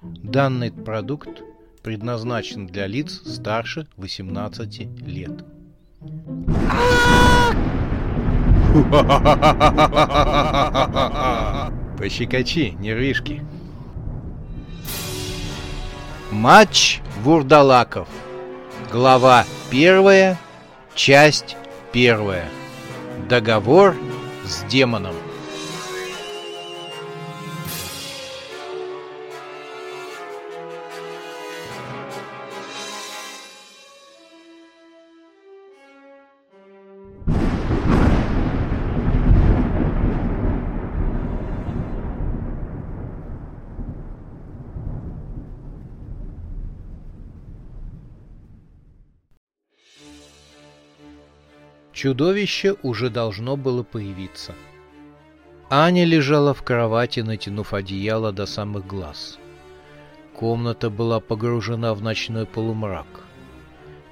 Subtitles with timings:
[0.00, 1.42] Данный продукт
[1.82, 5.44] предназначен для лиц старше 18 лет.
[11.98, 13.44] Пощекочи, нервишки.
[16.30, 18.08] Матч Вурдалаков.
[18.92, 20.38] Глава первая,
[20.94, 21.56] часть
[21.92, 22.48] первая.
[23.28, 23.96] Договор
[24.44, 25.16] с демоном.
[51.98, 54.54] Чудовище уже должно было появиться.
[55.68, 59.36] Аня лежала в кровати, натянув одеяло до самых глаз.
[60.32, 63.08] Комната была погружена в ночной полумрак.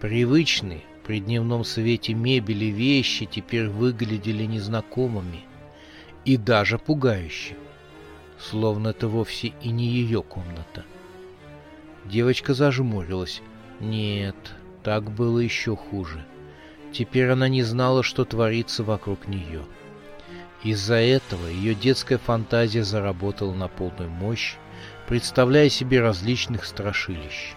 [0.00, 5.44] Привычные при дневном свете мебели вещи теперь выглядели незнакомыми
[6.24, 7.54] и даже пугающе,
[8.40, 10.84] словно это вовсе и не ее комната.
[12.04, 13.40] Девочка зажмурилась.
[13.78, 16.24] Нет, так было еще хуже.—
[16.92, 19.64] Теперь она не знала, что творится вокруг нее.
[20.62, 24.56] Из-за этого ее детская фантазия заработала на полную мощь,
[25.06, 27.54] представляя себе различных страшилищ.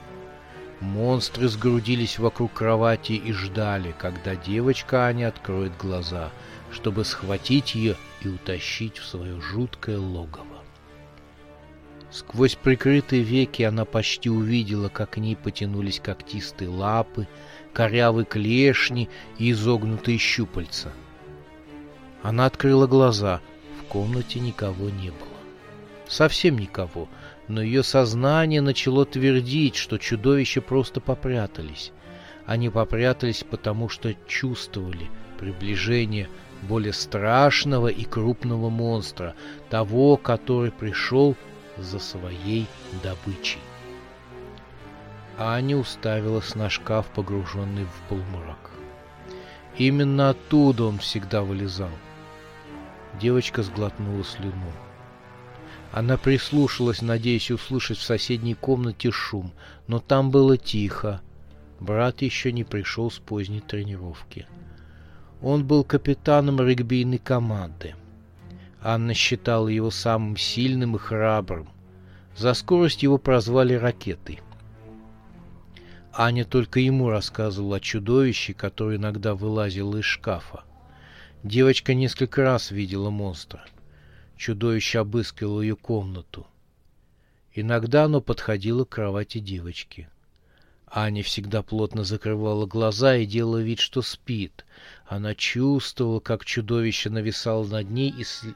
[0.80, 6.32] Монстры сгрудились вокруг кровати и ждали, когда девочка Аня откроет глаза,
[6.72, 10.64] чтобы схватить ее и утащить в свое жуткое логово.
[12.10, 17.28] Сквозь прикрытые веки она почти увидела, как к ней потянулись когтистые лапы,
[17.74, 20.92] корявые клешни и изогнутые щупальца.
[22.24, 23.42] Она открыла глаза.
[23.80, 25.28] В комнате никого не было.
[26.08, 27.08] Совсем никого,
[27.48, 31.92] но ее сознание начало твердить, что чудовища просто попрятались.
[32.46, 36.30] Они попрятались, потому что чувствовали приближение
[36.64, 39.36] более страшного и крупного монстра,
[39.70, 41.36] того, который пришел
[41.78, 42.68] за своей
[43.04, 43.60] добычей.
[45.38, 48.72] Аня уставилась на шкаф, погруженный в полумрак.
[49.78, 51.90] Именно оттуда он всегда вылезал.
[53.20, 54.72] Девочка сглотнула слюну.
[55.92, 59.52] Она прислушалась, надеясь услышать в соседней комнате шум,
[59.88, 61.22] но там было тихо.
[61.80, 64.48] Брат еще не пришел с поздней тренировки.
[65.42, 67.96] Он был капитаном регбийной команды.
[68.82, 71.68] Анна считала его самым сильным и храбрым.
[72.36, 74.40] За скорость его прозвали «ракетой».
[76.14, 80.64] Аня только ему рассказывала о чудовище, которое иногда вылазило из шкафа.
[81.44, 83.66] Девочка несколько раз видела монстра.
[84.36, 86.46] Чудовище обыскивало ее комнату.
[87.54, 90.10] Иногда оно подходило к кровати девочки.
[90.88, 94.66] Аня всегда плотно закрывала глаза и делала вид, что спит.
[95.06, 98.50] Она чувствовала, как чудовище нависало над ней и, сл...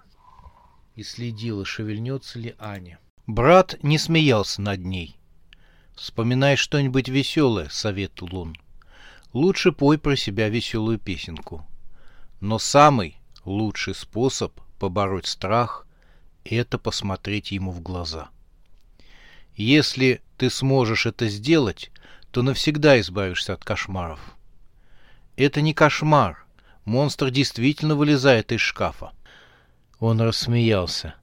[0.95, 2.99] и следила, шевельнется ли Аня.
[3.27, 5.17] Брат не смеялся над ней—
[5.95, 8.55] Вспоминай что-нибудь веселое, советовал он.
[9.33, 11.65] Лучше пой про себя веселую песенку.
[12.41, 15.87] Но самый лучший способ побороть страх—
[16.43, 18.29] это посмотреть ему в глаза.
[19.55, 21.91] Если ты сможешь это сделать,
[22.31, 24.19] то навсегда избавишься от кошмаров.
[25.37, 26.45] Это не кошмар.
[26.83, 29.11] Монстр действительно вылезает из шкафа.
[29.99, 31.15] Он рассмеялся.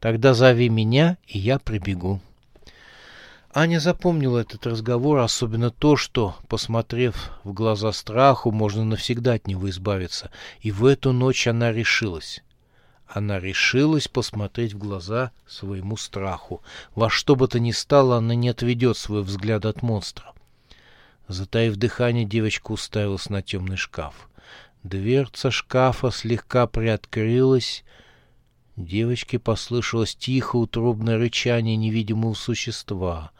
[0.00, 2.20] Тогда зови меня, и я прибегу.
[3.60, 9.68] Аня запомнила этот разговор, особенно то, что, посмотрев в глаза страху, можно навсегда от него
[9.68, 10.30] избавиться.
[10.60, 12.44] И в эту ночь она решилась.
[13.08, 16.62] Она решилась посмотреть в глаза своему страху.
[16.94, 20.34] Во что бы то ни стало, она не отведет свой взгляд от монстра.
[21.26, 24.28] Затаив дыхание, девочка уставилась на темный шкаф.
[24.84, 27.82] Дверца шкафа слегка приоткрылась,
[28.78, 33.32] Девочке послышалось тихо утробное рычание невидимого существа.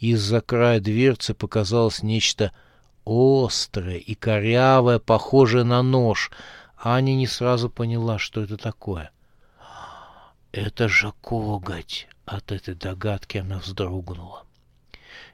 [0.00, 2.50] Из-за края дверцы показалось нечто
[3.06, 6.32] острое и корявое, похожее на нож.
[6.82, 9.12] Аня не сразу поняла, что это такое.
[10.50, 14.42] «Это же коготь!» От этой догадки она вздрогнула.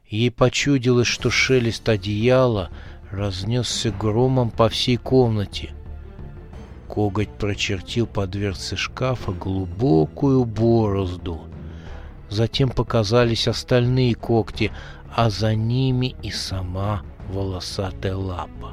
[0.06, 2.70] Ей почудилось, что шелест одеяла
[3.10, 5.74] разнесся громом по всей комнате.
[6.98, 11.42] Коготь прочертил по дверце шкафа глубокую борозду.
[12.28, 14.72] Затем показались остальные когти,
[15.14, 18.72] а за ними и сама волосатая лапа.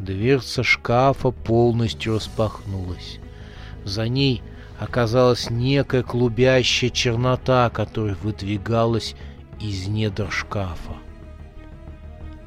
[0.00, 3.20] Дверца шкафа полностью распахнулась.
[3.84, 4.42] За ней
[4.80, 9.14] оказалась некая клубящая чернота, которая выдвигалась
[9.60, 10.96] из недр шкафа.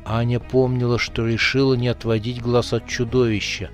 [0.04, 3.69] Аня помнила, что решила не отводить глаз от чудовища,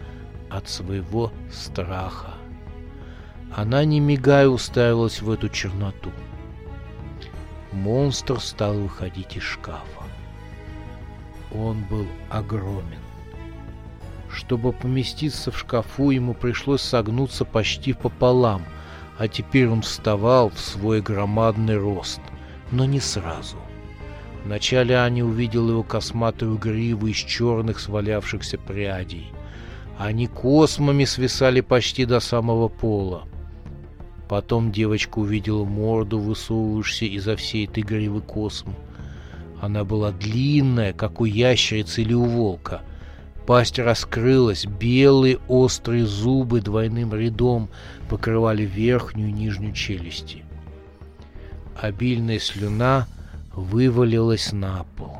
[0.55, 2.33] от своего страха.
[3.53, 6.11] Она, не мигая, уставилась в эту черноту.
[7.71, 10.03] Монстр стал выходить из шкафа.
[11.53, 12.99] Он был огромен.
[14.29, 18.63] Чтобы поместиться в шкафу, ему пришлось согнуться почти пополам,
[19.17, 22.19] а теперь он вставал в свой громадный рост,
[22.71, 23.57] но не сразу.
[24.43, 29.34] Вначале Аня увидела его косматую гриву из черных свалявшихся прядей.
[29.97, 33.23] Они космами свисали почти до самого пола.
[34.27, 38.69] Потом девочка увидела морду, высовывающуюся изо всей этой гривы косм.
[39.61, 42.81] Она была длинная, как у ящерицы или у волка—
[43.45, 47.69] Пасть раскрылась, белые острые зубы двойным рядом
[48.09, 50.43] покрывали верхнюю и нижнюю челюсти.
[51.79, 53.07] Обильная слюна
[53.53, 55.17] вывалилась на пол.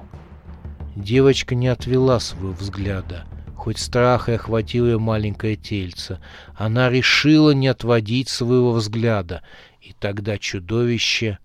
[0.96, 3.26] Девочка не отвела своего взгляда,
[3.66, 6.20] хоть страх и охватил ее маленькое тельце.
[6.54, 9.42] Она решила не отводить своего взгляда,
[9.82, 11.40] и тогда чудовище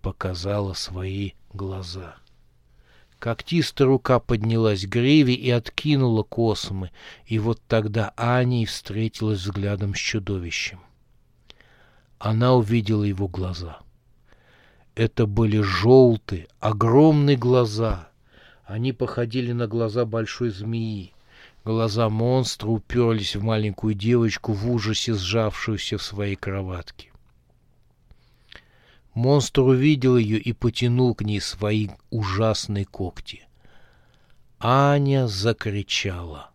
[0.00, 2.14] показало свои глаза.
[3.18, 6.90] Когтистая рука поднялась к гриве и откинула космы,
[7.26, 10.80] и вот тогда Аня и встретилась взглядом с чудовищем.
[12.18, 13.80] Она увидела его глаза.
[14.94, 18.08] Это были желтые, огромные глаза.
[18.64, 21.12] Они походили на глаза большой змеи.
[21.68, 27.12] Глаза монстра уперлись в маленькую девочку в ужасе, сжавшуюся в своей кроватке.
[29.12, 33.46] Монстр увидел ее и потянул к ней свои ужасные когти.
[34.58, 36.52] Аня закричала.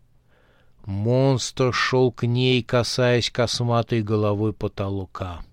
[0.84, 5.46] Монстр шел к ней, касаясь косматой головой потолка.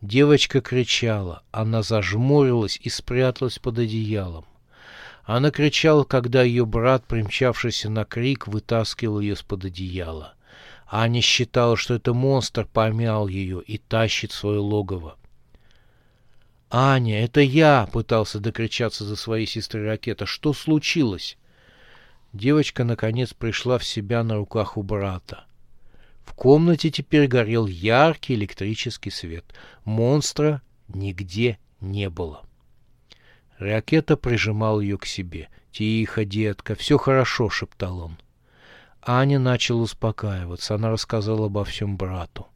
[0.00, 4.46] Девочка кричала, она зажмурилась и спряталась под одеялом.
[5.24, 10.34] Она кричала, когда ее брат, примчавшийся на крик, вытаскивал ее из-под одеяла.
[10.86, 15.16] Аня считала, что это монстр помял ее и тащит свое логово.
[16.70, 20.26] «Аня, это я!»— пытался докричаться за своей сестрой Ракета.
[20.26, 21.38] «Что случилось?»
[22.32, 25.44] Девочка, наконец, пришла в себя на руках у брата.
[26.24, 29.44] В комнате теперь горел яркий электрический свет.
[29.84, 32.42] Монстра нигде не было.
[33.58, 35.48] Ракета прижимал ее к себе.
[35.70, 38.16] «Тихо, детка, все хорошо»,— шептал он.
[39.02, 40.76] Аня начала успокаиваться.
[40.76, 42.46] Она рассказала обо всем брату.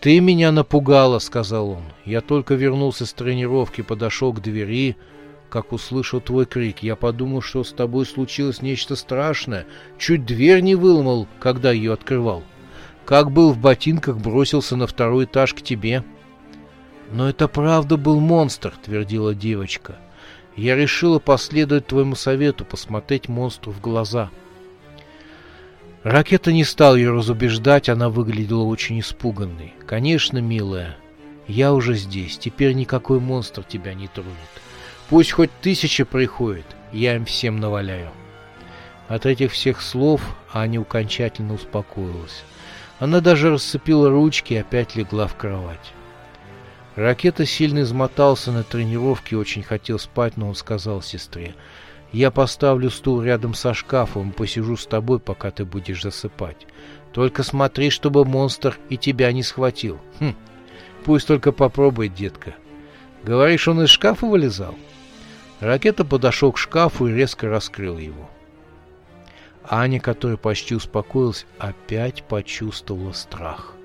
[0.00, 1.82] «Ты меня напугала»,— сказал он.
[2.04, 4.96] «Я только вернулся с тренировки, подошел к двери,
[5.48, 6.82] как услышал твой крик.
[6.82, 9.66] Я подумал, что с тобой случилось нечто страшное.
[9.98, 12.44] Чуть дверь не выломал, когда ее открывал.
[13.04, 16.04] Как был в ботинках, бросился на второй этаж к тебе».
[17.12, 19.96] «Но это правда был монстр»,— твердила девочка.
[20.56, 24.30] «Я решила последовать твоему совету, посмотреть монстру в глаза».
[26.02, 29.74] Ракета не стал ее разубеждать, она выглядела очень испуганной.
[29.86, 30.96] «Конечно, милая,
[31.48, 34.32] я уже здесь, теперь никакой монстр тебя не тронет.
[35.08, 38.10] Пусть хоть тысяча приходит, я им всем наваляю».
[39.08, 40.20] От этих всех слов
[40.52, 42.42] Аня окончательно успокоилась.
[42.98, 45.92] Она даже расцепила ручки и опять легла в кровать.
[46.96, 51.54] Ракета сильно измотался на тренировке очень хотел спать, но он сказал сестре—
[52.16, 56.66] я поставлю стул рядом со шкафом посижу с тобой, пока ты будешь засыпать.
[57.12, 60.00] Только смотри, чтобы монстр и тебя не схватил.
[60.20, 60.34] Хм,
[61.04, 62.54] пусть только попробует, детка.
[63.22, 64.74] Говоришь, он из шкафа вылезал?
[65.60, 68.30] Ракета подошел к шкафу и резко раскрыл его.
[69.68, 73.75] Аня, которая почти успокоилась, опять почувствовала страх.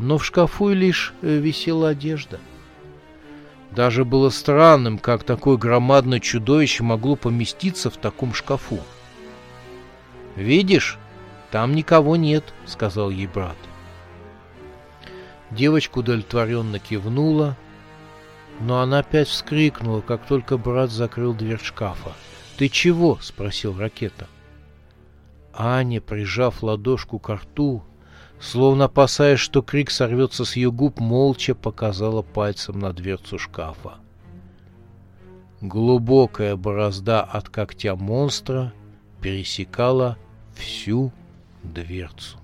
[0.00, 2.40] Но в шкафу лишь э, висела одежда—
[3.70, 8.80] даже было странным, как такое громадное чудовище могло поместиться в таком шкафу.
[10.34, 10.98] «Видишь,
[11.50, 13.56] там никого нет»,— сказал ей брат.
[15.50, 17.56] Девочка удовлетворенно кивнула,
[18.60, 22.12] но она опять вскрикнула, как только брат закрыл дверь шкафа.
[22.56, 24.26] «Ты чего?»— спросил ракета.
[25.52, 27.82] Аня, прижав ладошку к рту,
[28.40, 33.98] Словно опасаясь, что крик сорвется с ее губ, молча показала пальцем на дверцу шкафа.
[35.60, 38.72] Глубокая борозда от когтя монстра
[39.20, 40.16] пересекала
[40.54, 41.12] всю
[41.62, 42.39] дверцу.